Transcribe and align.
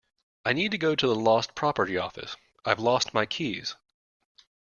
I 0.45 0.53
need 0.53 0.71
to 0.71 0.79
go 0.79 0.95
to 0.95 1.05
the 1.05 1.13
lost 1.13 1.53
property 1.53 1.95
office. 1.95 2.35
I’ve 2.65 2.79
lost 2.79 3.13
my 3.13 3.27
keys 3.27 3.75